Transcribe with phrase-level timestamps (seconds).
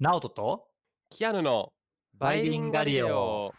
[0.00, 0.66] ナオトと
[1.08, 1.72] キアヌの
[2.18, 3.52] バイリンガリオ。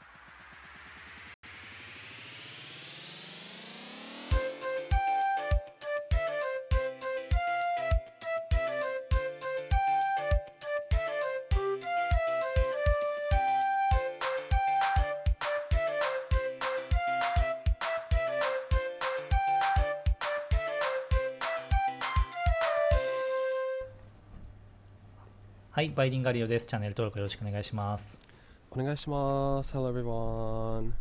[25.96, 26.68] バイリンガリオです。
[26.68, 28.20] チャンネル登録よろしくお願いします。
[28.70, 29.74] お願いします。
[29.78, 30.92] Hello everyone。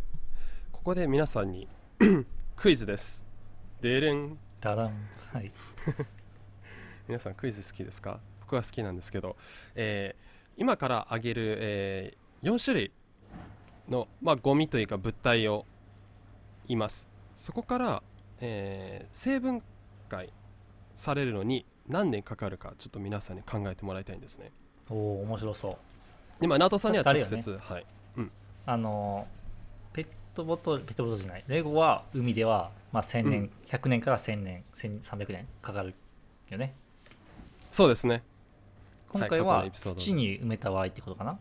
[0.71, 1.67] ここで皆さんに
[2.55, 3.27] クイズです。
[3.81, 4.39] でれん。
[4.61, 4.93] ダダン。
[5.33, 5.51] はい。
[7.09, 8.21] 皆さんクイズ好きですか？
[8.43, 9.37] 僕は好きなんですけど、
[9.75, 12.93] えー今から挙げる、え4種類
[13.89, 15.67] の、まあ、ゴミというか物体を
[16.69, 17.11] 言います。
[17.35, 18.03] そこから、
[18.41, 19.61] えー成分
[20.09, 20.33] 解
[20.95, 24.53] されるのに何年かかるかちょっと皆さんに考えてもらいたいんですね。
[24.91, 25.77] おお、面白そう。
[26.41, 27.87] 今、ナオトさんには直接、はい。
[28.67, 31.45] あのー、ペットボトル、ペットボトルじゃない。
[31.47, 35.95] レゴは海では、まあ、1000年、うん100年から1000年、1300年かかる
[36.51, 36.75] よね。
[37.71, 38.23] そうですね。
[39.11, 41.39] 今回は土に埋めた場合ってことかな？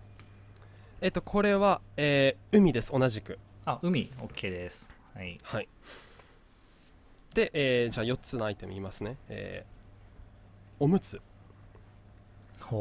[1.01, 3.39] えっと、これは、えー海です、同じく。
[3.65, 4.89] あ、海、OK です。
[5.15, 5.37] はい。
[5.43, 5.67] はい。
[7.33, 9.17] で、えーじゃあ4つのアイテム言いますね。
[9.29, 11.21] えーおむつ、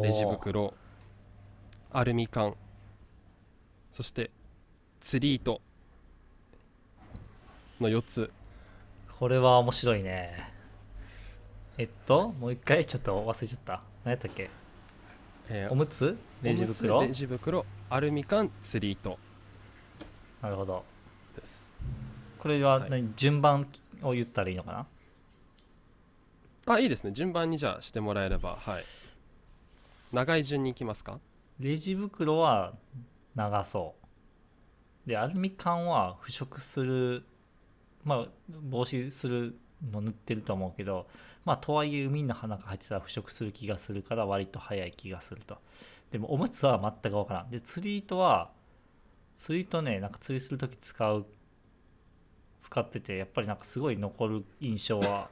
[0.03, 0.75] レジ袋、
[1.91, 2.55] アルミ缶、
[3.91, 4.31] そして
[5.01, 5.61] 釣り糸
[7.81, 8.31] の4つ。
[9.19, 10.53] これは面白いね。
[11.79, 13.83] えっと、もう一回ちょっと忘れちゃった。
[14.05, 14.51] 何やったっけ？
[15.49, 16.17] えーおむつ？
[16.43, 17.03] レジ袋？
[17.03, 19.19] レジ袋、アルミ缶、釣り糸
[20.41, 20.85] なるほど。
[21.37, 21.73] です。
[22.39, 23.67] これははい何、順番
[24.03, 24.73] を言ったらいいのか
[26.67, 26.75] な？
[26.75, 27.13] あ、いいですね。
[27.13, 28.57] 順番にじゃあしてもらえれば。
[28.57, 28.85] はい。
[30.13, 31.19] 長い順に行きますか？
[31.59, 32.75] レジ袋は
[33.35, 33.95] 長そ
[35.07, 35.09] う。
[35.09, 37.25] で、アルミ缶は腐食する、
[38.05, 38.27] まあ、
[38.71, 39.59] 防止する
[39.91, 41.09] の塗ってると思うけど、
[41.45, 45.59] まあ、とはいえ海の中入ってたら腐食する気がするから割と早い気がすると。
[46.11, 47.51] でも、おむつは全くわからん。
[47.51, 48.51] で、釣り糸は、
[49.39, 51.27] 釣り糸ね、なんか釣りするとき使う、
[52.61, 55.31] 使ってて、やっぱりなんかすごい残る印象は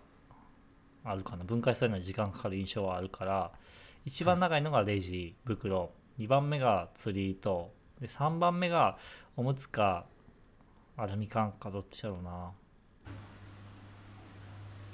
[1.04, 1.44] あるかな。
[1.44, 3.52] 分解されるのに時間かかる印象はあるから、
[4.04, 7.72] 一番長いのがレジ袋、2番目が釣り糸。
[8.00, 8.96] で3番目が
[9.36, 10.06] おむつか
[10.96, 12.30] アルミ缶かどっちやろうな。
[12.30, 12.44] あ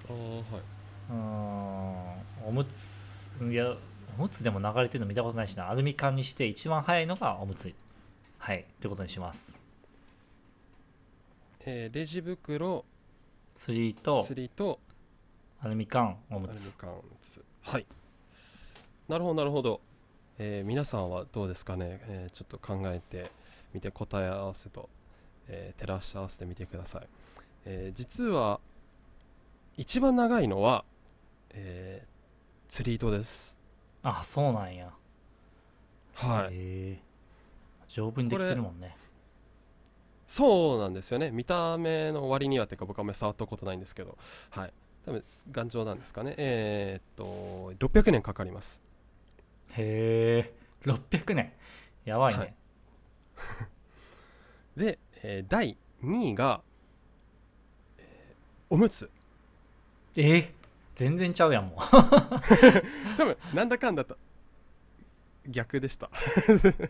[0.09, 0.43] あ、はい。
[1.11, 3.77] うーんおむついや
[4.19, 5.71] おむつでも流れてるの見たことないしな。
[5.71, 7.73] アルミ缶にして一番早いのがおむつ。
[8.39, 9.61] はいってことにします。
[11.61, 12.85] えーレジ袋、
[13.55, 14.23] 釣り糸。
[14.23, 14.81] 釣り糸、
[15.61, 16.73] アルミ缶おむつ。
[17.63, 17.87] はい
[19.09, 19.81] なるほどなるほど、
[20.39, 23.31] えー皆さんはどうですかね、えーちょっと考えて
[23.73, 24.89] みて答え合わせと、
[25.49, 27.07] えー照らし合わせてみてください、
[27.67, 28.61] えー実は
[29.77, 30.85] 一番長いのは、
[31.51, 32.17] えー
[32.69, 33.57] 釣り糸です。
[34.03, 34.93] あそうなんや。
[36.15, 36.99] はい。
[37.87, 38.97] 丈夫にできてるもんね。
[40.27, 41.31] そうなんですよね。
[41.31, 44.19] 見た目の割にはっていうか僕はあんまり触ったことないんですけど。
[44.51, 44.73] はい。
[45.05, 46.35] 多分頑丈なんですかね。
[46.39, 48.83] えーっと600年かかります
[49.73, 51.53] へえ600年。
[52.05, 52.55] やばいね、はい。
[54.77, 56.63] で、えー第2位が、
[57.99, 59.11] えーおむつ
[60.17, 60.51] えー？
[60.95, 61.79] 全然ちゃうやんもう。
[63.19, 64.17] 多分なんだかんだと
[65.47, 66.11] 逆でした。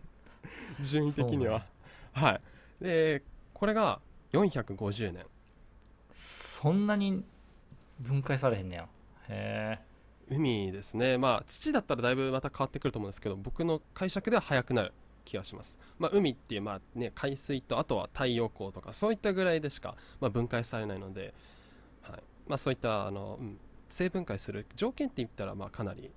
[0.80, 1.66] 順位的には、
[2.12, 2.40] は
[2.80, 2.84] い。
[2.84, 3.22] で
[3.52, 4.00] これが
[4.32, 5.26] 450年。
[6.12, 7.24] そんなに
[8.00, 8.88] 分解されへんねや。
[9.28, 9.78] へ
[10.28, 11.18] 海ですね。
[11.18, 14.92] まあ土だったらだいぶまた変わってくると思うんですけど僕の解釈では早くなる
[15.24, 15.78] 気がします。
[15.98, 21.34] まあ海っていうまあね海水とあとは太陽光とかそういったぐらいでしか、まあ、分解されないので、
[22.02, 22.22] はい。
[22.46, 26.10] まあ、そういったあの、うん、生分解する条件って言ったらまあかなり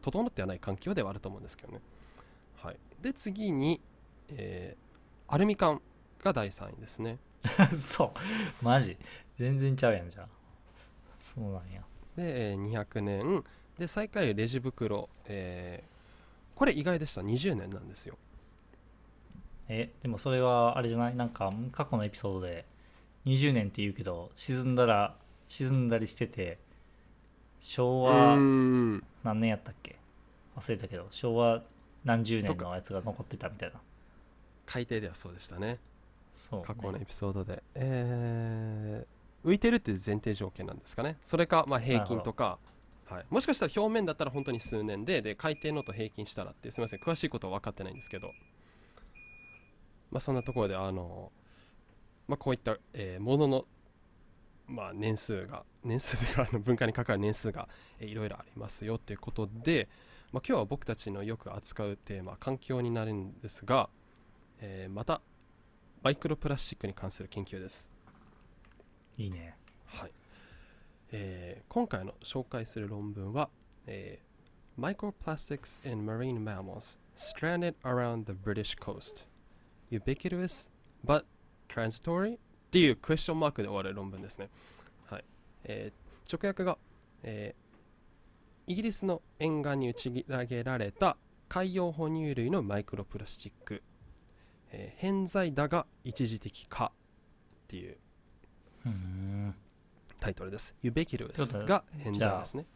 [0.00, 1.80] 整ってはない環境ではあると思うんですけどね、
[2.56, 3.80] はい、で次に、
[4.30, 4.88] えー
[5.30, 5.82] アルミ缶
[6.24, 7.18] が第3位ですね。
[7.78, 8.14] そ
[8.62, 8.64] う。
[8.64, 8.96] マジ。
[9.38, 10.28] 全然ちゃうやんじゃあ。
[11.20, 11.82] そうなんや。
[12.18, 13.44] で、えー200年。
[13.78, 15.98] で最下位レジ袋、えー
[16.58, 17.20] これ意外でした。
[17.20, 18.18] 20年なんですよ。
[19.68, 21.14] えでもそれはあれじゃない？
[21.14, 22.64] なんか過去のエピソードで。
[23.26, 25.14] 20年って言うけど沈んだら
[25.48, 26.58] 沈んだりしてて
[27.60, 29.96] 昭う和何年やったっけ？
[30.56, 31.06] 忘れたけど。
[31.10, 31.62] 昭和
[32.04, 33.80] 何十年のやつが残ってたみたいな。
[34.66, 35.78] 海底ではそうでしたね。
[36.32, 41.16] そう、ね、過去のエピソードで、えー浮いてるっていう前提条件なんですかね。
[41.22, 42.58] それか、まあ、平均とか、
[43.06, 47.00] はい、もしかしたら表面だったら本当に数年でで海底のと平均したらってすみません。
[47.00, 48.32] 詳しいことは分かってないんですけど、
[50.10, 51.32] まあ、そんなところであの、
[52.26, 53.64] まあ、こういった、えーものの、
[54.66, 57.68] まあ、年数が年数というかあの文化に関わる年数が、
[57.98, 59.88] えーいろいろありますよということで、
[60.32, 63.88] まあ、今日は僕たちのよく扱うテーマ環境になるんですが、
[64.60, 65.22] えーまた
[66.02, 67.90] マイクロプラスチックに関する研究です。
[69.18, 69.56] いいね。
[69.86, 70.12] はい。
[71.12, 73.50] えー今回の紹介する論文は、
[73.86, 74.28] えー
[74.80, 79.26] Microplastics in Marine Mammals Stranded Around the British Coast.
[79.90, 80.70] Ubiquitous
[81.04, 81.24] but
[81.68, 82.36] Transitory?
[82.36, 82.38] っ
[82.70, 84.48] ていうクエスチョンマークで終わる論文ですね。
[85.06, 85.24] はい。
[85.64, 86.78] えー直訳が、
[87.22, 87.68] えー
[88.70, 91.16] イギリスの沿岸に打ち上げられた
[91.48, 93.82] 海洋哺乳類のマイクロプラスチック、
[94.70, 96.92] えー偏在だが一時的か
[97.64, 97.96] っていう
[100.20, 100.74] タイトルです。
[100.82, 102.66] ユベキルということはが偏在ですね。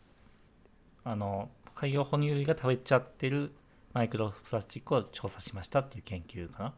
[1.04, 3.52] あの海洋哺乳類が食べちゃってる
[3.92, 6.72] マイクロプラスチックを調査しましたっていう研究か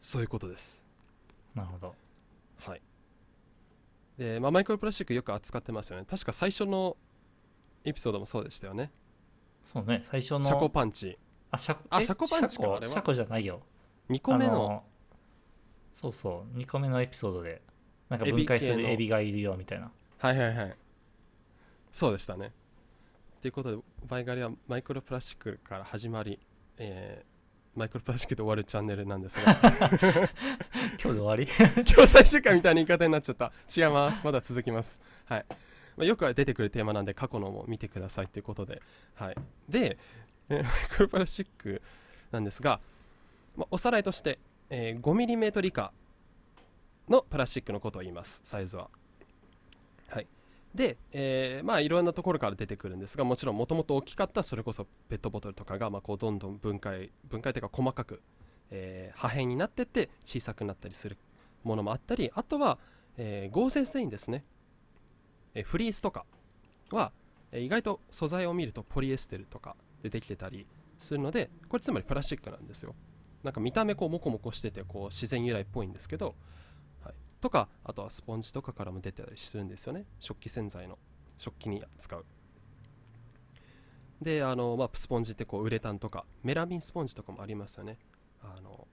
[0.00, 0.84] そういうことです。
[1.54, 1.94] ななるほど
[2.58, 2.82] はい。
[4.16, 6.06] で、まあ、マイクロプラスチックよく扱ってますよね。
[6.08, 6.96] 確か最初の
[7.84, 8.90] エピソードもそうでしたよね。
[9.64, 11.18] そうね最初のシャコパンチ。
[11.50, 12.76] あシャコえあシャコパンチかシャコ？
[12.76, 13.60] あれはシャコじゃないよ
[14.10, 14.84] 2個目の
[15.92, 17.62] そうそう2個目のエピソードで
[18.08, 20.76] なんか分解するエビがいるよみたいなはいはいはい。
[21.92, 22.52] そうでしたね。
[23.40, 26.38] ということで、バイガリはマイクロプラスチックから始まり、
[26.78, 27.38] えー
[27.78, 31.46] マイクロプラスチックで終わるチャンネルなんですが、 今日で終わり？
[31.46, 33.52] 今日最終回みたいな言い方になっちゃった。
[33.76, 34.24] 違います。
[34.24, 35.00] まだ続きます。
[35.26, 35.44] はい。
[35.96, 38.82] まあ、よく出てくるテーマなんで、過去のも見てくださいということで。
[39.14, 39.36] はい。
[39.68, 39.96] で、
[40.48, 41.80] えーマイクロプラスチック
[42.32, 42.80] なんですが、
[43.56, 44.40] まあ、おさらいとして、
[44.70, 45.92] えー 5mm 以下
[47.08, 48.90] のプラスチックのことを言います、サイズは。
[50.08, 50.26] はい。
[50.74, 58.22] で、えーまあいろんなところから出てくるんですがもちろんもともと大きかったそれこそペットボトルとかがまあこうどんどん分解分解というか細かく、
[58.70, 61.16] えー破片になってって小さくなったりする
[61.64, 62.78] ものもあったりあとは、
[63.16, 64.44] えー合成繊維ですね、
[65.54, 66.26] えフリースとか
[66.90, 67.12] は、
[67.50, 70.66] え意外と素材を見るとポリエステルとかでできてたり
[70.98, 72.94] するのでこれつまりプラスチックなんですよ
[73.42, 76.34] なんか見た目こうモコモコしててこう自然由来っぽいんですけど、
[77.40, 80.04] とかあとはスポンジとかからも出てたりするんですよね。
[80.20, 80.98] 食器洗剤の。
[81.36, 82.24] 食器に使う。
[84.20, 87.98] であの、まあ、スポンジってこうウレタンとかメラミンスポンジとかもありますよね。
[88.42, 88.86] あの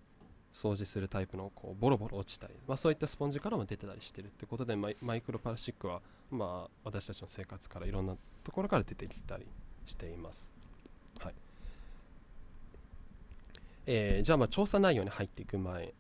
[0.54, 6.02] 掃除するタイプのこうボロボロ落ちたり、まあ、そういったスポンジからも出てたりしてるってことでマイマイクロプラスチックは、
[6.32, 9.46] まあ、私たちの生活からいろんなところから出てきたり
[9.86, 10.54] しています、
[11.20, 11.34] はい。
[13.88, 15.94] えーじゃあまあ調査内容に入っていく前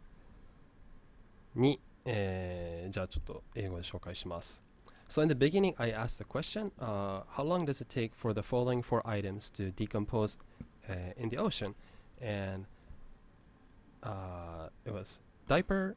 [1.55, 4.62] に、えーじゃあちょっと英語で紹介します。
[5.08, 8.42] So in the beginning, I asked the question, uh, how long does it take for the
[8.42, 10.38] following four items to decompose
[10.88, 11.74] uh, in the ocean?
[12.20, 12.66] And
[14.02, 15.96] uh, it was diaper,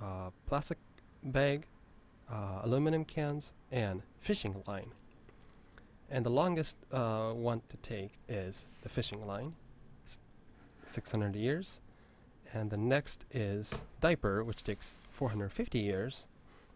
[0.00, 0.78] uh, plastic
[1.22, 1.66] bag,
[2.30, 4.92] uh, aluminum cans, and fishing line.
[6.10, 9.54] And the longest uh, one to take is the fishing line,
[10.06, 10.18] s-
[10.86, 11.80] 600 years.
[12.53, 16.27] And the next is diaper, which takes 450 years.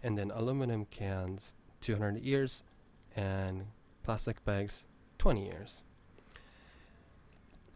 [0.03, 2.63] And then aluminum cans, 200 years.
[3.15, 3.67] And
[4.03, 4.85] plastic bags,
[5.17, 5.83] 20 years.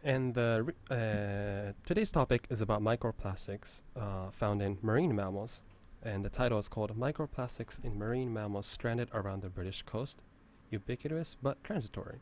[0.02, 5.60] And the, uh, today's topic is about microplastics uh, found in marine mammals.
[6.02, 10.22] And the title is called Microplastics in Marine Mammals Stranded Around the British Coast
[10.70, 12.20] Ubiquitous but Transitory.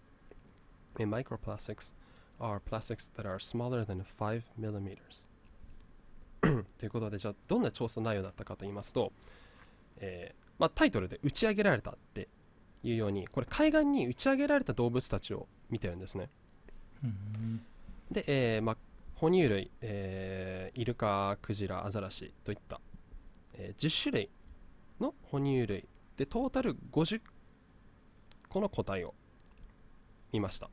[0.99, 1.92] And microplastics
[2.40, 5.26] are plastics that are smaller than 5 millimeters.
[6.78, 9.12] ということで、じゃあどんな調査内容だったかと言いますと、
[9.99, 12.28] えーまあ、タイトルで打ち上げられたって
[12.82, 16.30] いうように、これ海岸に打ち上げられた動物たちを見てるんですね。
[17.04, 17.61] うん
[18.11, 18.76] で、えーまあ、
[19.16, 22.80] 哺乳類、えーイルカ、クジラ、アザラシといった、
[23.54, 24.30] えー10種類
[25.00, 27.20] の哺乳類でトータル50
[28.49, 29.14] 個の個体を
[30.32, 30.70] 見ました。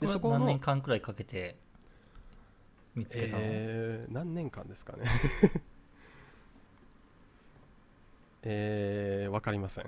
[0.00, 1.56] でそこの何年間くらいかけて
[2.98, 5.04] 見つけたの、えー何年間ですかね。
[8.42, 9.86] えー、わかりません。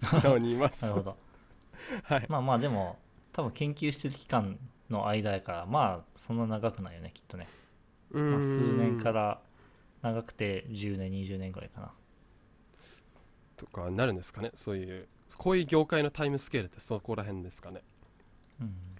[0.00, 0.84] 素直に言います。
[0.84, 1.16] なるほど。
[2.04, 2.26] はい。
[2.28, 2.98] まあまあでも
[3.32, 4.58] 多分研究してる期間
[4.90, 7.48] の間やからまあそんな長くないよねきっとね、
[8.10, 9.40] まあ、数年から
[10.02, 11.92] 長くて10年20年ぐらいかな。
[13.56, 14.52] とかなるんですかね。
[14.54, 17.82] そういうこういう業界のタイムスケールってそこら辺ですかね。
[18.60, 18.66] うん。
[18.66, 18.95] はい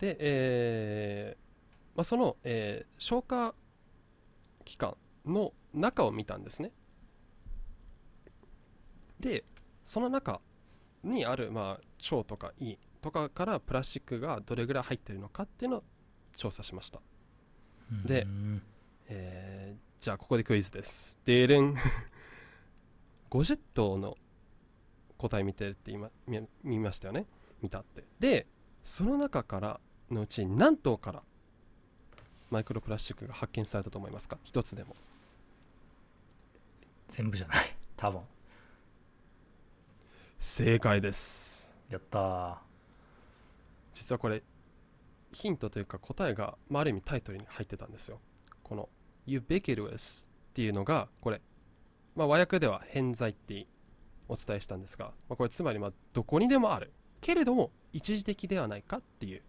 [0.00, 3.54] で、えーまあ、その、えー消化
[4.64, 6.72] 器官の中を見たんですね。
[9.18, 9.44] で
[9.84, 10.40] その中
[11.02, 15.84] にある、まあ、腸とか胃とかからプラスチックがどれぐらい入ってるのかっていうのを
[16.36, 17.00] 調査しました、
[18.04, 18.62] でうん。
[19.08, 21.20] えーじゃあここでクイズです。
[21.26, 21.74] でれん
[23.28, 24.16] 50頭の
[25.18, 27.26] 個体見てるって今見見ましたよね。
[27.60, 28.04] 見たって。
[28.18, 28.46] で
[28.82, 29.80] その中から
[30.14, 31.22] のうち何頭から
[32.50, 34.38] マイクロプラスチックが発見されたと思いますか？
[34.42, 34.96] 一つでも。
[37.08, 37.56] 全部じゃない。
[37.96, 38.20] 多分。
[40.38, 41.72] 正解です。
[41.88, 42.56] やったー。
[43.92, 44.42] 実はこれ
[45.32, 48.20] ヒントというか答えが、まあ、ある意味タイトルに入ってたんですよ。
[48.62, 48.88] この
[49.26, 51.40] ubiquitous っていうのがこれ、
[52.16, 53.66] まあ、和訳では偏在って
[54.28, 56.92] お伝えしたんですが、まあ、これつまりまあどこにでもある。
[57.20, 59.42] けれども一時的ではないかっていう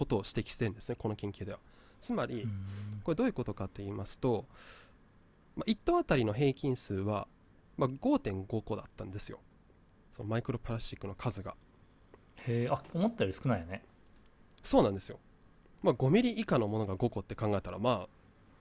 [0.00, 1.58] ことを指摘してるんですねこの研究では。
[2.00, 3.00] つまりうん。
[3.04, 4.46] これどういうことかと言いますと、
[5.54, 7.28] まあ、1頭あたりの平均数は、
[7.76, 9.40] まあ、5.5個だったんですよ。
[10.10, 11.54] そのマイクロプラスチックの数が。
[12.46, 13.84] へえあ思ったより少ないよね。
[14.62, 15.18] そうなんですよ。
[15.82, 18.08] まあ、5ミリ以下のものが5個って考えたら、まあ、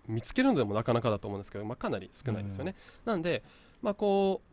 [0.08, 2.76] 見つけるのでもなかなかだと思うんですけど、まあ、かなり少ないですよね。
[3.06, 3.44] なんで、
[3.82, 4.50] まあ、こう、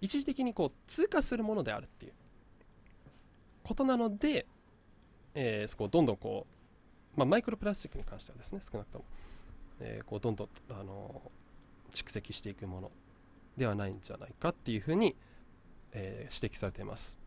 [0.00, 2.12] 一時的にこう通過するものであるっていう
[3.64, 4.46] ことなので、
[5.34, 6.46] えーそこをどんどんこ
[7.16, 9.04] う、まあ、マイクロプラスチックに関してはですね、少なくとも、
[9.80, 11.30] えーこうどんどん、あの
[11.92, 12.90] 蓄積していくもの
[13.56, 15.16] ではないんじゃないかっていうふうに、
[15.92, 17.18] えー指摘されています。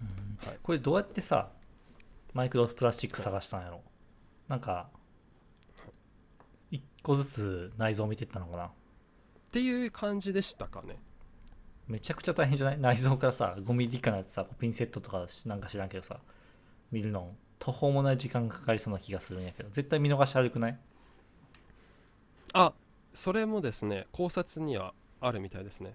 [0.00, 0.48] うん。
[0.48, 0.58] はい。
[0.62, 1.48] これどうやってさ
[2.32, 3.82] マイクロプラスチック探したんやろ？
[4.48, 4.88] なんか
[6.70, 8.64] 一個ずつ内臓見てったのかな？
[8.66, 8.70] っ
[9.52, 10.96] ていう感じでしたかね。
[11.88, 12.78] めちゃくちゃ大変じゃない？
[12.78, 16.20] 内臓からさ5ミリ以下のやつさピンセットとかなんか知らんけどさ
[16.92, 20.78] 見るの途方もない時間かかりそうな気がするんやけど絶対見逃し悪くない？
[22.52, 22.72] あ
[23.14, 25.94] それもですね考察にはあるみたいですね。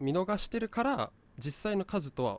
[0.00, 2.38] 見逃してるから実際の数とは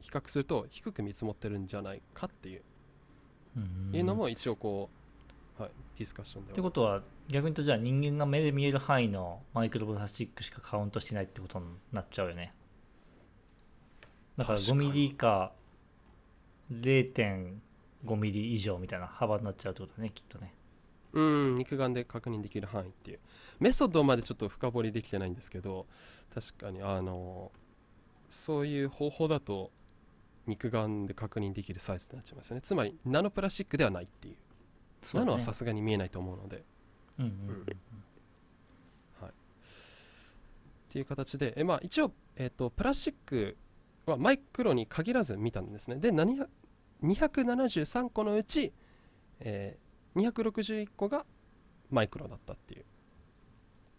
[0.00, 2.62] 比較すると低く見積もってるんじゃないかっていう,、
[3.56, 3.96] うん。
[3.96, 4.90] いうのも一応こ
[5.58, 6.52] う、はい、ディスカッションでは。
[6.52, 12.54] ってことは逆に言うとじゃあ人間が目で見える範囲のマイクロプラスチックしかカウントしてないってことになっちゃうよね。
[14.36, 14.88] だから5確かに。
[14.88, 15.52] ミリ以下
[16.80, 20.54] 0.5ミリ以上みたいな幅になっちゃうってことだねきっとね。
[21.12, 23.20] うん肉眼で確認できる範囲っていう。
[23.60, 25.86] メソッドまでちょっと深掘りできてないんですけど
[26.34, 27.52] 確かにあの
[28.28, 29.70] そういう方法だと
[30.46, 32.62] 肉眼で確認できるサイズになっちゃいますよね。
[32.62, 34.36] つまりナノプラスチックではないっていう。
[35.02, 35.26] そうだね。
[35.26, 36.64] ナノはさすがに見えないと思うので。
[37.18, 37.66] うんうん
[40.92, 43.56] っていう形で、えまあ、一応、えっとプラスチック
[44.04, 45.96] はマイクロに限らず見たんですね。
[45.96, 46.12] で
[47.02, 48.72] 273個のうち、
[49.40, 49.82] えー
[50.14, 51.24] 261個が
[51.90, 52.84] マイクロだったっていう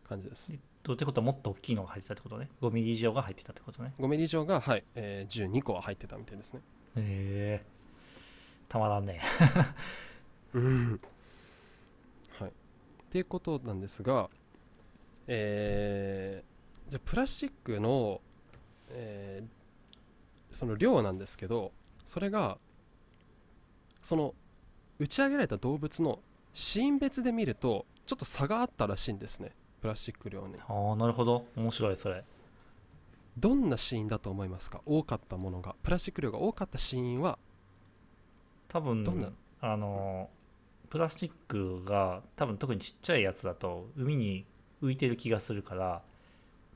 [0.07, 0.53] 感じです。
[0.83, 2.50] どうってことはもっと大きいのが入ってたってことね。
[2.62, 3.93] 5ミリ以上が入ってたってことね。
[4.00, 6.62] 5ミリ以上が、はいえー12個は入ってたみたいですね。
[6.98, 7.65] へえ
[8.69, 9.22] たまらんね。
[10.53, 11.01] うん。
[12.38, 12.50] はい。
[12.50, 12.53] っ
[13.10, 14.29] ていうことなんですが
[15.27, 18.22] えーじゃあプラスチックの、
[18.89, 19.48] えー
[20.55, 21.72] その量なんですけど
[22.05, 22.60] それが
[24.03, 24.36] その
[25.00, 26.19] 打ち上げられた動物の
[26.53, 29.55] 死因別で見るとちょっと差があったらしいんですね。
[29.81, 31.48] プラスチック量にああなるほど。
[31.55, 32.24] 面白いそれ。
[33.38, 34.81] どんな死因だと思いますか？
[34.86, 35.75] 多かったものが。
[35.81, 37.39] プラスチック量が多かった死因は。
[38.67, 39.29] 多分どんな？
[39.62, 40.29] あの
[40.89, 44.45] プラスチックが多分特にちっちゃいやつだと海に
[44.83, 46.03] 浮いてる気がするから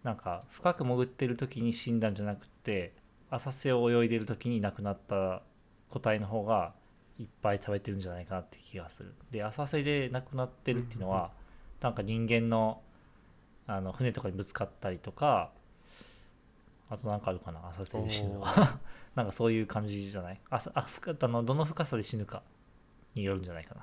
[0.03, 2.93] なんか深く潜ってる時に死んだんじゃなくて
[3.29, 5.43] 浅瀬を泳いでる時に亡くなった
[5.89, 6.73] 個体の方が
[7.19, 9.13] いっぱい食べてるんじゃないかなって気がする。
[9.31, 11.31] で浅瀬で亡くなってるっていうのは、
[11.81, 12.81] なんか人間の
[13.65, 15.51] あの船とかにぶつかったりとか
[16.89, 18.79] あとなんかあるかな浅瀬で死ぬのおは
[19.15, 20.39] なんかそういう感じじゃない？
[20.49, 22.43] あさあ深あのどの深さで死ぬか
[23.13, 23.75] によるんじゃないか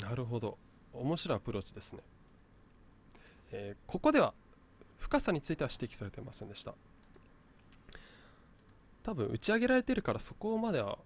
[0.00, 0.08] な。
[0.08, 0.58] なるほど。
[0.92, 2.00] 面白いアプローチですね、
[3.52, 4.34] えーここでは
[4.98, 6.74] 深さについては指摘されてませんでした。
[9.02, 10.98] 多分打ち上げられてるからそこまでは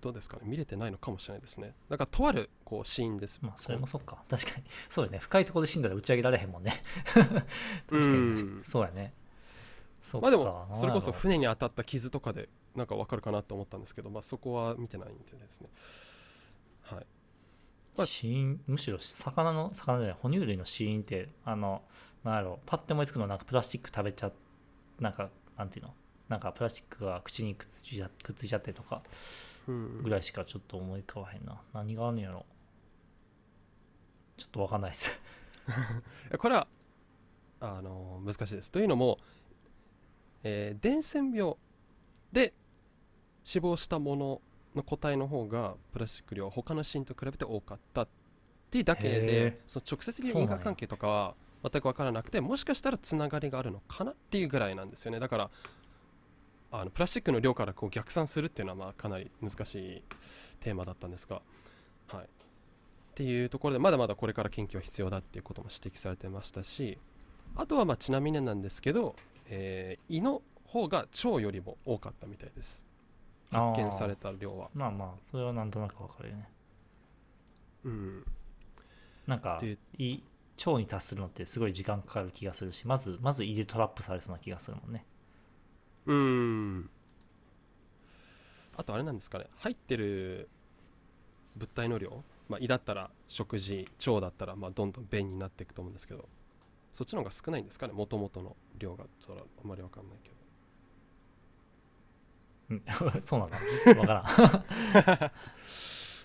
[0.00, 0.42] どうですかね？
[0.44, 1.74] 見れてないのかもしれないですね。
[1.88, 3.38] だからとあるこうシーンです。
[3.42, 4.22] まあそれもそっか。
[4.28, 4.64] 確かに。
[4.88, 5.18] そうよね。
[5.18, 6.72] 深いところで死んだら打ち上げられへんもんね。
[7.04, 7.44] 確かに。
[7.90, 8.58] 確かうん。
[8.58, 9.12] にそうやね。
[10.20, 15.68] まあでもそれこそ船に当たった傷とかでなんかわかるかなと思ったんですけど、まあ、そこは見てないんでですね。
[16.82, 17.06] はい。
[17.98, 21.82] まあ死因むしろ魚の魚じゃない哺乳類の死因ってあの
[22.24, 24.32] なんやろパッて思いつくのはなんかプラスチック食べちゃ
[25.00, 25.28] なんか
[25.58, 25.94] なんていうの？
[26.30, 29.02] なんかプラスチックが口にくっついちゃくっついちゃってとか
[29.66, 30.02] うん。
[30.04, 31.60] ぐらいしかちょっと思い浮かばへんな。
[31.74, 32.46] 何があんのやろ。
[34.36, 35.20] ちょっとわかんないです。
[36.38, 36.68] これは
[37.58, 38.70] あの難しいです。
[38.70, 39.18] というのも
[40.44, 41.56] えー伝染病
[42.32, 42.54] で
[43.42, 44.40] 死亡したもの
[44.76, 48.08] の個体の方がプラスチック量他のシーンと比べて多かったっ
[48.70, 49.56] ていうだけへでー。
[49.66, 55.18] その直接的因果関係とかは全く分からなくてもしかしたらつながりがあるのかなっていうぐらいなんですよね。
[55.18, 55.50] だから
[56.72, 60.02] あのプラスチックの量からこう逆算するっていうのはまあかなり難しい
[60.60, 61.42] テーマだったんですが、
[62.08, 62.26] はい、っ
[63.14, 66.98] ていうところでまだまだこれから研究は必要だっていうことも指摘されてましたし。
[67.56, 69.16] あとはまあちなみになんですけど、
[69.48, 72.86] えー胃の方が腸よりも多かったみたいです。
[73.50, 74.70] 発見された量は。
[74.72, 76.48] まあまあそれはなんとなくわかるよね。
[77.84, 78.24] うん。
[79.26, 80.22] なんかっていうい
[80.64, 85.06] 腸に達するのってすごい時間かかる気がするしまずまず胃でトラップされそうな気がするもんね
[86.10, 86.90] うーん。
[88.76, 89.46] あとあれなんですかね。
[89.58, 90.48] 入ってる
[91.56, 96.28] 物体の量、まあ、胃だったら食事腸だったらまあどんどん便になっていくと思うんですけど。
[96.92, 97.92] そっちの方が少ないんですかね。
[97.92, 99.04] もともとの量が。
[99.20, 100.36] そらあんまりわかんないけど。
[102.70, 103.22] うん。
[103.22, 104.00] そうなの？
[104.00, 104.24] わからん。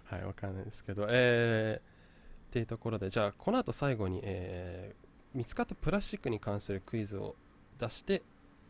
[0.06, 1.06] はいわかんないですけど。
[1.10, 3.12] えー、っていうところで。
[3.12, 7.36] じゃあこの後最後に、えー見つかったプラスチックに関するクイズを
[7.77, 8.24] 出して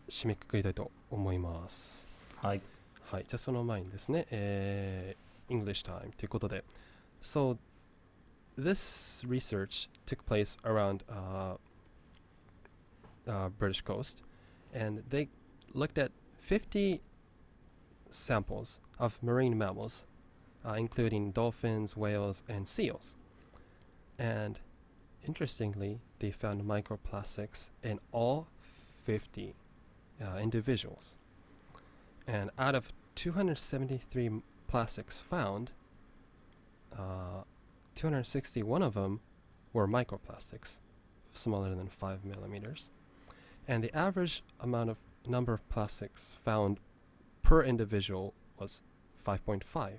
[0.08, 2.08] 締めくくりたいと思います
[2.42, 2.62] はい
[3.10, 6.64] はい、じゃあその前にですね、えー English time ということで。
[7.20, 7.58] So,
[8.56, 11.56] this research took place around uh,
[13.26, 14.22] uh, British coast,
[14.72, 15.28] and they
[15.74, 17.02] looked at 50
[18.08, 20.06] samples of marine mammals,
[20.64, 23.16] uh, including dolphins, whales, and seals.
[24.18, 24.58] And
[25.26, 28.48] interestingly, they found microplastics in all
[29.04, 29.54] 50
[30.21, 31.17] uh, individuals.
[32.27, 35.71] And out of 273 plastics found,
[36.93, 37.43] uh,
[37.95, 39.21] 261 of them
[39.73, 40.79] were microplastics,
[41.33, 42.89] smaller than 5 millimeters.
[43.67, 46.79] And the average amount of number of plastics found
[47.41, 48.81] per individual was
[49.25, 49.97] 5.5.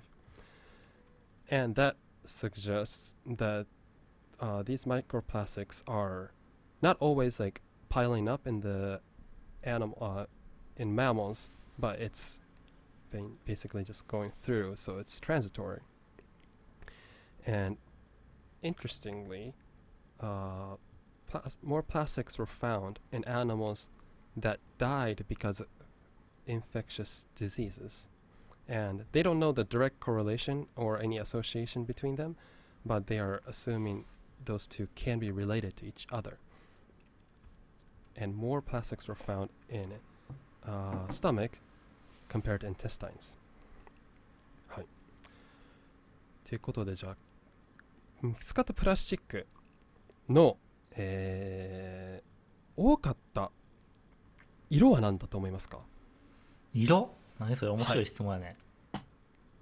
[1.49, 3.65] And that suggests that
[4.39, 6.31] uh, these microplastics are
[6.81, 8.99] not always like piling up in the
[9.67, 10.25] animal uh,
[10.77, 12.39] in mammals but it's
[13.11, 15.81] been basically just going through, so it's transitory.
[17.45, 17.77] And
[18.61, 19.53] interestingly,
[20.19, 20.75] uh,
[21.27, 23.89] plas- more plastics were found in animals
[24.35, 25.67] that died because of
[26.45, 28.09] infectious diseases.
[28.67, 32.35] And they don't know the direct correlation or any association between them,
[32.85, 34.05] but they are assuming
[34.43, 36.37] those two can be related to each other.
[38.19, 39.93] And more plastics were found in
[40.65, 41.59] uh, stomach
[42.29, 43.37] compared to intestines.
[44.67, 44.85] はい。
[46.47, 47.17] ということで、じゃあ、
[48.21, 49.45] 見つかったプラスチック
[50.29, 50.57] の、
[50.95, 52.27] えー
[52.79, 53.49] 多かった
[54.69, 55.79] 色は何だと思いますか？
[56.73, 57.09] 色？
[57.39, 57.71] 何それ？
[57.71, 58.55] 面白い質問やね、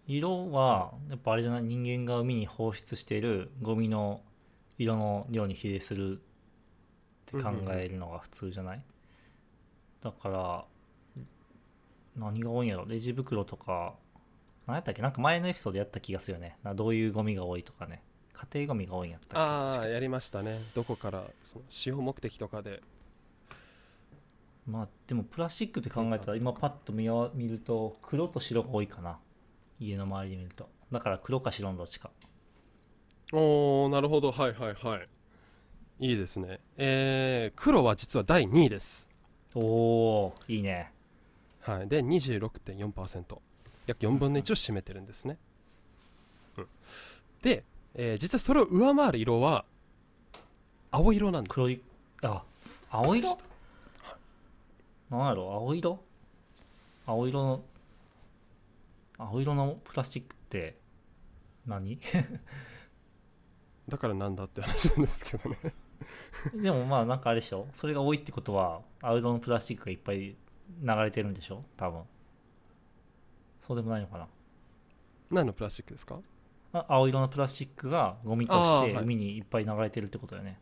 [0.05, 1.63] 色はやっぱあれじゃない？
[1.63, 4.21] 人間が海に放出しているゴミの
[4.77, 6.19] 色の量に比例する
[7.37, 8.81] って考えるのが普通じゃない、
[10.01, 10.65] だから
[12.15, 12.85] 何が多いんやろ？
[12.85, 13.95] レジ袋とか
[14.67, 15.01] 何やったっけ？
[15.01, 16.57] なんか前のエピソードやった気がするよね。
[16.63, 18.01] などういうゴミが多いとかね。
[18.33, 19.37] 家庭ゴミが多いんやったっけ？
[19.37, 20.59] ああ、やりましたね。
[20.75, 22.81] どこからその使用目的とかで。
[24.67, 29.19] まあでもプラスチックって考えたら今パッと見わ見ると黒と白が多いかな。
[29.79, 30.69] 家の周りで見ると。
[30.91, 32.09] だから黒か白のどっちか。
[33.33, 34.31] おー、なるほど。
[34.31, 35.07] はいはいはい。
[35.99, 36.59] いいですね。
[36.77, 39.09] えー、黒は実は第2位です。
[39.53, 40.91] おおいいね。
[41.61, 43.39] はい、で26.4%
[43.87, 45.37] 約4分の1を占めてるんですね、
[46.57, 46.67] うん、
[47.41, 47.63] で、
[47.95, 49.65] えー実はそれを上回る色は
[50.91, 51.81] 青色なんだ黒い
[52.21, 52.43] あ
[52.89, 53.37] 青色？
[55.09, 55.99] なんやろ青色？
[57.07, 57.63] 青色の
[59.17, 60.75] 青色のプラスチックって
[61.65, 61.97] 何？
[63.89, 65.57] だからなんだって話なんですけどね
[66.53, 67.67] でもまあなんかあれでしょ。
[67.73, 70.35] それが多いってことは青色のプラスチックがいっぱい流
[70.81, 71.63] れてるんでしょ。
[71.77, 72.03] 多分。
[73.61, 74.27] そうでもないのかな。
[75.31, 76.19] 何のプラスチックですか？
[76.73, 80.59] あ青色のプラスチックがゴミとして海にいっぱい流れてるってことだよね。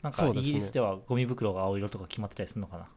[0.00, 2.88] なんかイギリスではゴミ袋が青色とか決まってたりするのかな。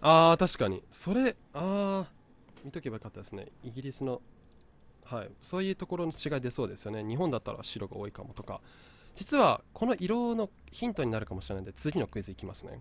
[0.00, 0.82] あー確かに。
[0.90, 3.48] それあー見とけばよかったですね。
[3.62, 4.20] イギリスの
[5.04, 5.30] はい。
[5.40, 7.04] そういうところの違い出そうですよね。
[7.04, 8.60] 日本だったら白が多いかもとか
[9.14, 12.80] 実はこの色のヒントになるかもしれないので次のクイズいきますね。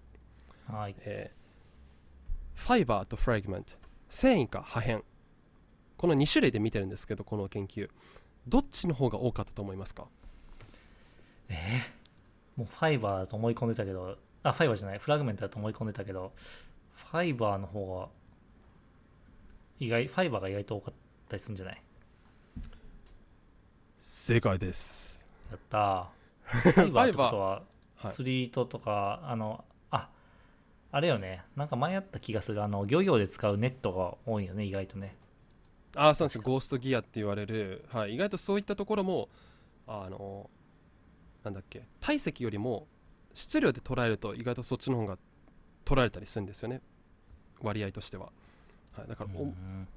[0.67, 0.95] はい。
[0.99, 1.41] えー
[2.53, 3.73] ファイバーとフラグメント
[4.09, 5.01] 繊維か破片。
[5.97, 7.89] この2種類で見てるんですけどこの研究。
[8.47, 10.05] どっちの方が多かったと思いますか？
[12.55, 14.99] もうファイバーだと思い込んでたけどあファイバーじゃない。
[14.99, 16.33] フラグメントだと思い込んでたけど
[16.93, 18.09] ファイバーの方が
[19.79, 20.93] 意外ファイバーが意外と多かっ
[21.29, 21.81] たりするんじゃない？
[24.01, 25.25] 正解です。
[25.49, 26.05] やったー
[26.51, 27.07] ファイバー。
[27.07, 27.63] ってことは
[27.95, 28.11] はい。
[28.11, 30.09] 釣り糸とかあのあ
[30.91, 31.43] あれよね。
[31.55, 32.63] なんか前やった気がする。
[32.63, 35.15] あの漁業で使うネットが多いよね意外とね。
[35.95, 36.41] ああそうなんですよ。
[36.43, 39.29] ゴーストギアって言われる、はい、意外とそういったところも
[39.87, 40.49] あの
[41.43, 41.83] なんだっけ。
[41.99, 42.87] 体積よりも
[43.33, 45.17] 質量で捉えると意外とそっちの方が
[45.85, 46.81] 取られたりするんですよね。
[47.61, 48.31] 割合としては、
[48.97, 49.87] はい、だからお、うん。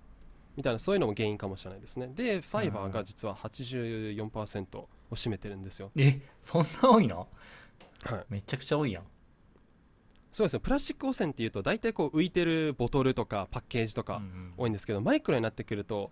[0.57, 2.09] みたいなそういうのも原因かもしれないですね。
[2.14, 7.29] でファイバーが実は84%を占めてるんですよ、えそんな多いの？
[8.05, 9.05] はい、めちゃくちゃ多いやん。
[10.33, 14.55] そうですねプラスチック汚染っていうと大体こう浮いてるボトルとかパッケージとかうんうん。
[14.57, 16.11] 多いんですけど、マイクロになってくると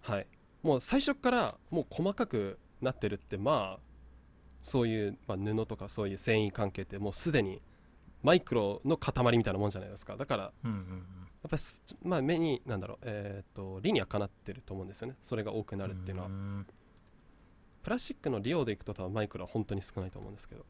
[0.00, 0.26] はい。
[0.62, 3.80] もう最初からもう細かくなってるってまあ
[4.60, 7.60] そういう、まあ、布とかそういう繊維関係ってもうすでに
[8.22, 10.16] マイクロの塊みたいなもんじゃないですか。
[10.16, 10.78] だからやうんうん。
[10.78, 15.16] っぱりすまあ目になんだろうえーっと理にはかなってると思うんですよね。
[15.20, 16.28] それが多くなるっていうのは。
[16.28, 16.64] ん
[17.82, 20.64] プラスチックの利用でいくと多分マイクロは本当に少ないと思うんですけど。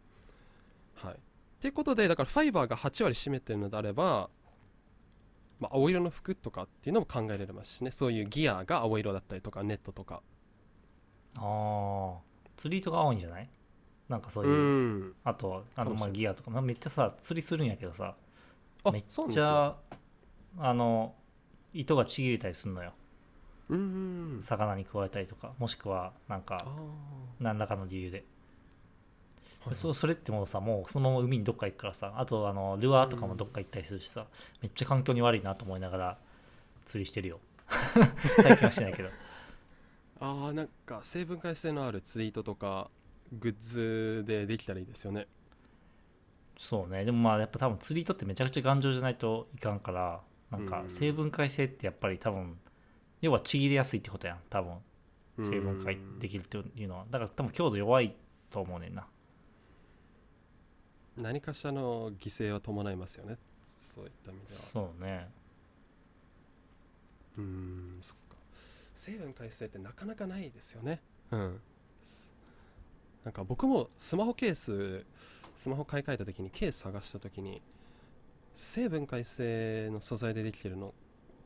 [0.94, 1.14] はい。
[1.14, 1.16] っ
[1.60, 4.30] ていうことでだからファイバーが8割占めてるのであれば
[5.60, 7.92] まあ、青色の服とかっていうのも考えられますしね。
[7.92, 10.20] そういうギアが青色だったりとかネットとか。
[11.36, 12.18] ああ
[12.56, 13.48] 釣り糸が多いんじゃない？
[14.08, 14.54] なんかそうういう、
[15.04, 15.14] ん。
[15.22, 18.16] あとあのまあギアとか、まあ、めっちゃさ釣りするんやけどさ。
[18.82, 19.76] あめっちゃ
[20.58, 21.14] あの
[21.72, 22.88] 糸がちぎれたりするのよ。
[22.88, 23.01] うんうん
[24.40, 27.40] 魚に食われたりとかもしくはなんあかー。
[27.40, 28.24] 何らかの理由で、
[29.64, 34.26] はいそそれってもうさもうそのまま海にどっか行くからさあとあのルアーとかもどっか行ったりするしさ、
[34.60, 36.18] めっちゃ環境に悪いなと思いながら
[36.84, 37.40] 釣りしてるよ。
[38.42, 39.08] 最近はしてないけど。
[40.20, 42.90] あーなんか成分解性のあるツイートとか
[43.32, 45.28] グッズでできたらいいですよね。
[46.56, 47.04] そうね。
[47.04, 50.90] でもまあやっぱ多分釣り糸ってめちゃくちゃ頑丈じゃないといかんからなんかうん。
[50.90, 52.58] 成分解性ってやっぱり多分
[53.22, 54.38] 要はちぎれやすいってことやん。
[54.50, 54.74] 多分。
[55.38, 57.06] 成分解できるっていうのは。
[57.10, 58.14] だから多分強度弱い
[58.50, 59.06] と思うねんな。
[61.16, 63.38] 何かしらの犠牲は伴いますよね。
[63.64, 64.58] そういった意味では。
[64.60, 65.30] そうね。
[67.38, 68.36] うーんそっか。
[68.92, 71.00] 成分解性ってなかなかないですよね。
[71.30, 71.60] うん。
[73.24, 75.06] なんか僕もスマホケース
[75.56, 77.62] スマホ買い替えた時にケース探した時に
[78.52, 80.92] 成分解性の素材でできてるの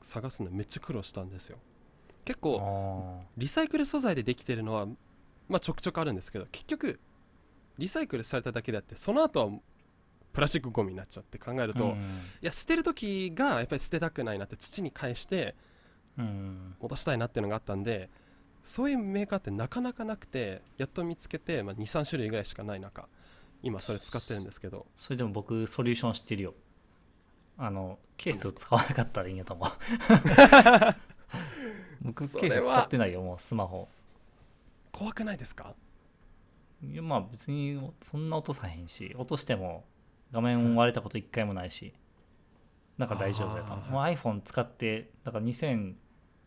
[0.07, 1.59] 探すのめっちゃ苦労したんですよ。
[2.25, 4.87] 結構あリサイクル素材でできてるのは
[5.49, 6.99] まあちょくちょくあるんですけど結局
[7.79, 9.53] リサイクルされただけであってその後は
[10.33, 12.03] プラスチックゴミになっちゃって考えると、いうん。
[12.43, 15.55] や捨てる時がやっぱり捨てたくないなって土に返して
[16.19, 16.77] うん。
[16.81, 18.11] 戻したいなっていうのがあったんで
[18.63, 23.09] そういうメーカーってなかなかなくてやっと見つけて、まあ、23種類ぐらいしかない中
[23.63, 24.87] 今それ使ってるんですけど。
[24.95, 26.55] それでも僕ソリューション知ってるよ
[27.59, 29.69] あのケースを使わなかったらいいんやと思う。
[32.03, 33.89] 僕ケース使ってないよもうスマホ。
[34.93, 35.75] 怖くないですか？
[36.83, 39.85] いやまあ別にそんな落とさへんし落としても
[40.33, 41.93] 画面割れたこと一回もないし。
[42.99, 43.91] なんか大丈夫やと思う。
[43.91, 45.95] もう iPhone 使ってだから2010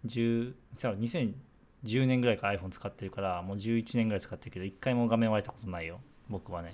[0.01, 6.73] 違う2010年ぐらいから iPhone 使ってるからもう11年ぐらい使ってるけど一回も画面割れたことないよ僕はね。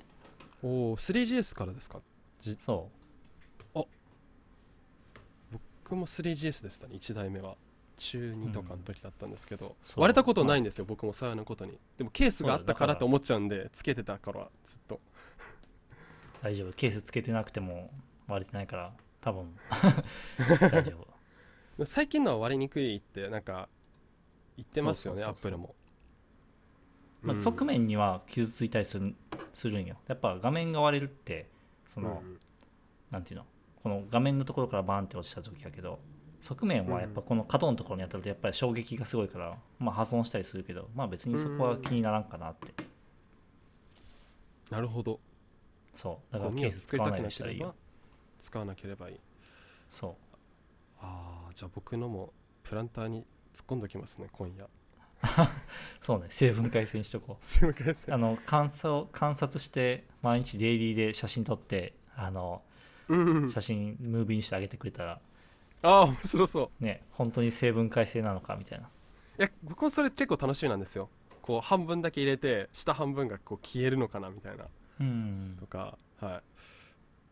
[0.63, 1.99] おお 3GS からですか？
[2.59, 2.89] そ
[5.85, 7.55] 僕も 3GS でしたね1台目は。
[7.97, 10.01] 中2とかの時だったんですけど、そう。
[10.01, 11.79] 割れたことないんですよ、僕も幸いなことに。
[11.97, 14.95] でもケースがあったかららと思っちゃうんでつけてたからずっと。
[14.95, 14.99] う
[16.43, 16.73] 大丈夫。
[16.73, 17.91] ケースつけてなくても
[18.27, 19.55] 割れてないから多分。
[20.59, 20.97] 大丈
[21.77, 21.85] 夫。
[21.85, 23.69] 最近のは割れにくいってなんか
[24.57, 25.75] 言ってますよねアップルも、
[27.21, 27.41] まあ、うん。
[27.41, 29.15] 側面には傷ついたりする
[29.53, 29.95] するんよ。
[30.07, 31.49] やっぱ画面が割れるって
[31.87, 32.39] その、うん。
[33.09, 33.45] なんていうの？
[33.85, 35.99] この画面のところからバーンって落ちた時やけど
[36.41, 42.73] 側面はやっぱこの角のところに当たるとやっぱり衝撃がすごいから、まあ、破損したりするけどまあ別にそこは気にならんかなって。
[44.71, 45.19] なるほど。
[45.93, 46.33] そう。
[46.33, 47.75] だからケース使わないようを作りたくなにしたらいいよ
[48.39, 49.19] 使わなければいい。
[49.87, 50.17] そ
[50.99, 54.63] ああじゃあ僕のもプランターに突っ込んどきますね今夜。
[54.63, 54.67] う
[56.01, 56.25] そうね。
[56.29, 62.74] 成分解性にしとこすいませう んあの観察観察して毎日デイリーで写真撮ってあのうん
[63.07, 65.19] 写真ムービーにしてあげてくれたら
[65.81, 66.83] ああ面白そう。
[66.83, 68.87] ね本当に成分解性なのかみたいな。
[69.37, 71.09] いや僕もそれ結構楽しみなんですよ。
[71.41, 74.65] こう半分だけ入れて下半分がこう消えるのかなみたいな。
[74.99, 75.57] うん。
[75.59, 76.41] とかはい。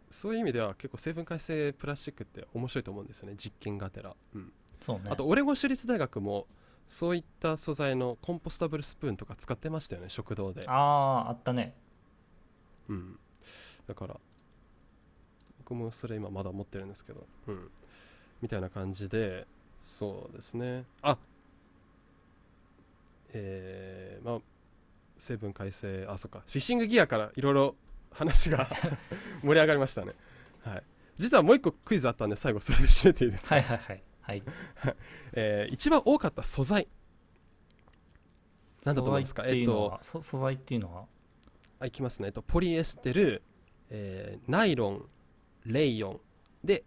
[0.10, 5.06] そういう意味では結構成分解性プラスチックって面白いと思うんですよね実験がてら、うん、そうね。
[5.10, 6.46] あとオレゴン州立大学も
[6.88, 11.74] そういった素材のコンポスタブルスプーンとか使ってましたよね食堂で、あああったね。
[12.90, 13.18] うん、
[13.88, 14.20] だから
[15.64, 17.70] 僕もそれ今まだ持ってるんですけどうん。
[18.42, 19.48] みたいな感じで
[19.82, 20.86] そうですね。
[21.02, 21.18] あ
[23.34, 24.40] えー、まあ
[25.18, 26.40] 成分改正あそっか。
[26.46, 27.76] フィッシングギアからいろいろ
[28.12, 28.70] 話が
[29.42, 30.14] 盛り上がりましたね。
[30.62, 30.84] はい。
[31.18, 34.04] 実はもう一個クイズあったんで最後それで締めていいですか、はいはいはい。
[34.22, 34.44] はい。
[35.34, 36.88] えー一番多かった素材。
[38.84, 39.46] なんだと思いますか？
[39.48, 41.06] えっはそ素材っていうのは？
[41.80, 43.42] あいきますね、えっと、ポリエステル、
[43.90, 45.10] えーナイロン
[45.66, 46.20] レイヨン。
[46.64, 46.84] で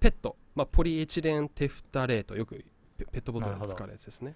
[0.00, 2.36] ペット、まあ、ポリエチレンテフタレート。
[2.36, 2.64] よく
[2.96, 4.34] ペペットボトルで使うやつですね。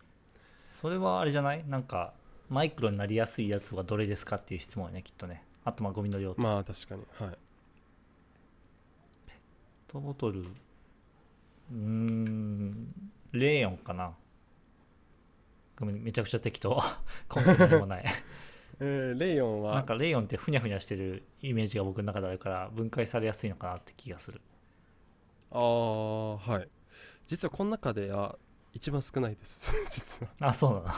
[0.81, 1.64] それはあれじゃない？
[1.66, 2.12] なんか
[2.48, 5.44] マイクロになりやすいやつはどれですかっていう質問やねきっとね。
[5.64, 7.03] あとまあゴミの量とペッまあ確かに。
[7.18, 7.38] はい。
[9.88, 10.40] トボトル。
[10.40, 12.70] うーん
[13.33, 14.12] レーヨンかな。
[15.79, 16.81] ごめんめちゃくちゃ適当。
[17.35, 18.05] 根拠何もない
[18.81, 19.75] えーレイヨンは。
[19.75, 24.40] なんかレーヨンってふにゃふにゃしてるイメージが僕の中であるから分解されやすいのかなって気がする。
[25.51, 26.69] ああはい。
[27.27, 28.37] 実はこの中では
[28.73, 29.73] 一番少ないです。
[29.90, 30.49] 実は。
[30.49, 30.95] あそうだな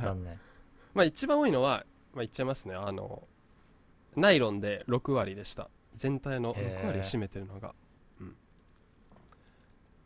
[0.00, 0.40] 残念。
[0.94, 2.74] まあ一番多いのは、まあ、言っちゃいますね。
[2.74, 3.26] あの
[4.16, 5.70] ナイロンで6割でした。
[5.94, 7.74] 全体の6割を占めてるのが、
[8.20, 8.34] うん、み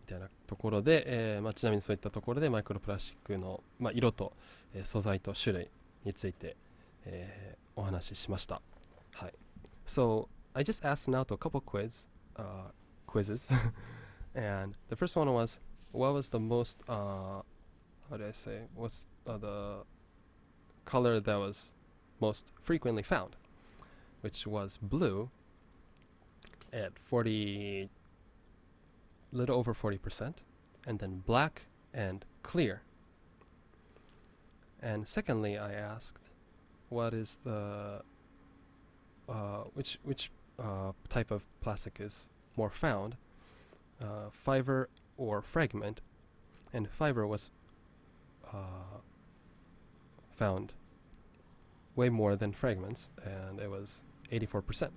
[0.07, 4.33] たいなところで、えーまあ、ちなみにそういったところでマイクロプラスチックの、まあ、色と、
[4.73, 5.71] えー素材と種類
[6.05, 6.57] について、
[7.06, 8.62] えーお話ししました
[9.14, 9.34] はい
[9.86, 12.72] So I just asked now to a couple quiz uh,
[13.06, 13.48] quizzes
[14.34, 15.60] and the first one was
[15.92, 17.44] what was the most uh,
[18.10, 19.86] how do I say what's uh, the
[20.86, 21.72] color that was
[22.20, 23.36] most frequently found,
[24.22, 25.30] which was blue
[26.74, 27.90] at 40,
[29.32, 30.36] little over 40%,
[30.88, 32.82] and then black and clear.
[34.82, 36.21] And secondly, I asked,
[36.92, 38.02] what is the,
[39.28, 43.16] uh, which, which uh, type of plastic is more found,
[44.02, 46.02] uh, fiber or fragment?
[46.74, 47.52] And fiber was
[48.54, 49.00] uh,
[50.32, 50.74] found
[51.96, 54.92] way more than fragments, and it was 84%.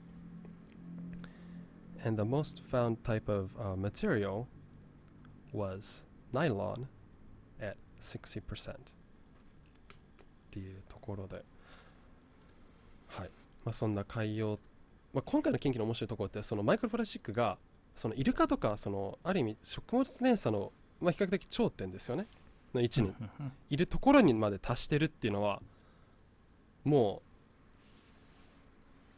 [2.03, 4.49] And the most found type of uh, material
[5.53, 6.89] was nylon
[7.61, 8.93] at 60%.
[10.51, 11.45] っていうところで、はい。
[13.66, 14.60] まあ、そんな海洋、
[15.14, 17.58] まあ、今回の研究の面白いところって、そのマイクロプラスチックが、
[17.96, 22.28] そのイルカとか、そのある意味食物連鎖の、まあ、比較的頂点ですよね。
[22.76, 23.14] の位置に
[23.70, 25.62] いるところにまで達してるっていうのは
[26.84, 27.22] も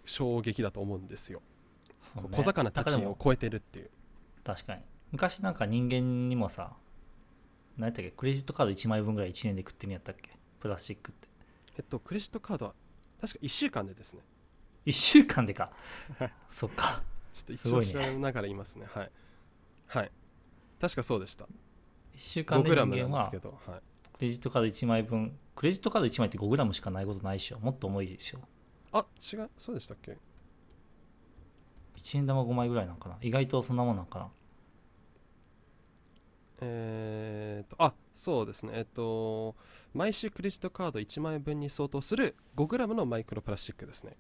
[0.06, 1.42] う衝撃だと思うんですよ、
[2.16, 2.24] ね。
[2.32, 3.90] 小魚たちを超えてるっていう。
[4.44, 4.82] 確かに。
[5.12, 6.74] 昔なんか人間にもさ
[7.78, 11.28] 何やったっけクレジットカード1枚分ぐらい1年で食ってるんやったっけプラスチックって。
[11.78, 12.74] えっとクレジットカードは
[13.20, 14.22] 確か1週間でですね
[14.88, 15.72] 1週間でか。
[16.48, 17.04] そっか。
[17.34, 18.88] ちょっと一応調べながら言いますね。
[18.90, 19.12] はい。
[19.88, 20.12] はい。
[20.80, 21.44] 確かそうでした。
[21.44, 21.48] 1
[22.16, 23.82] 週間5で人間はなんですけど、はい、
[24.14, 27.60] クレジットカード1枚分クレジットカード1枚って5グラムしかないことないでしょ。
[27.60, 28.40] もっと重いでしょ。
[28.94, 29.50] あ違う？
[29.58, 30.18] そうでしたっけ
[31.98, 33.18] ？1円玉5枚ぐらいなんかな。
[33.22, 34.32] 意外とそんなもんなんかな。
[36.62, 38.72] えー、っとあそうですね。
[38.76, 39.56] えっと
[39.94, 44.16] 毎週クレジットカード1万円分に相当する5グラムのマイクロプラスチックですね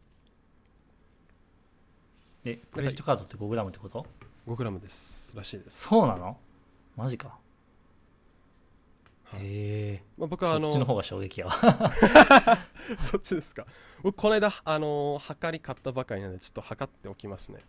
[2.47, 4.05] でクレジットカードって5グラムってこと
[4.47, 6.37] ？5グラムですらしいです、そうなの？
[6.95, 7.37] マジか。
[9.25, 9.41] はい。
[9.41, 9.43] へ
[9.95, 10.03] え。
[10.17, 11.53] まあ、僕はあのそっちの方が衝撃やわ。
[12.97, 13.65] そっちですか。
[14.01, 17.59] 僕この間あのー測り買ったばかりなのでちょっと測っておきますね、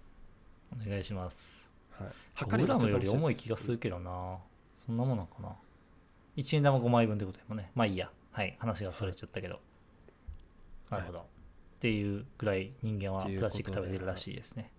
[0.73, 1.69] お願いします。
[1.91, 2.09] はい、
[2.45, 4.39] 5グラムより重い気がするるけどな。
[4.77, 5.57] そんなもんなんかな。
[6.37, 7.73] 1円玉5枚分ってことでもね。
[7.75, 8.13] まあいいや。
[8.31, 8.57] はい。
[8.61, 9.61] 話がそれちゃったけど、
[10.91, 11.27] なるほど、
[11.79, 14.71] っていうぐらい人間はプラスチック食べてるらしいですね。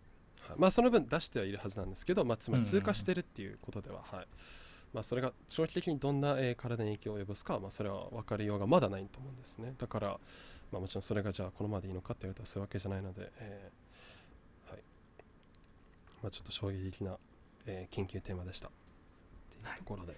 [0.58, 4.28] まあその分出してはいるはずなんですけど、まあ、つまりうんうん通過してるっていうことでは、はい。
[4.92, 9.74] まあ、それが長期的にどんな、えー体に影響を及ぼすかは、まあ、それは分かりようがまだないと思うんですね。
[9.78, 10.20] だから、
[10.72, 14.82] まあ、もちろんそれがじゃあこのままでいいのかって言われたらそういうわけじゃないので、えーはい。
[16.24, 17.18] まあ、ちょっと衝撃的な、
[17.68, 18.68] えー研究テーマでした。
[18.68, 18.72] っ
[19.52, 20.16] ていうところで、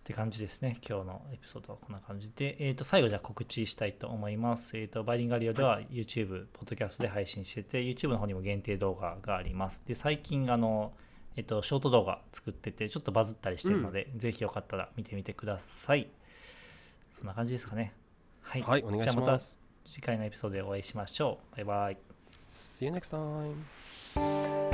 [0.00, 0.76] って感じですね。
[0.88, 9.84] 今日のエピソードはこんな感じで、えー、と最後じゃあ告知したいと思います、えー、とバイリンガリオでは YouTube、ポッドキャストで配信してて YouTube の方にも限定動画があります。
[9.86, 10.92] で最近あの、
[11.36, 16.08] えー、とショート動画作っててちょっとバズったりしてるので、ぜひよかったら見てみてください。
[17.14, 17.92] そんな感じですかね。
[18.40, 21.56] はい、はい、お願いじゃあまたします次回のエピソードでお会いしましょう。
[21.56, 21.98] バイバイ。
[22.48, 24.69] See you next time